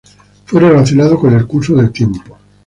Fue 0.47 0.59
relacionado 0.59 1.19
con 1.19 1.31
el 1.35 1.45
curso 1.45 1.75
del 1.75 1.91
tiempo. 1.91 2.35